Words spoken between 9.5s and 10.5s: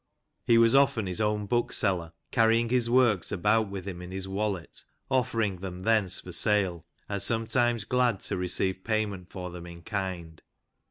them in kind.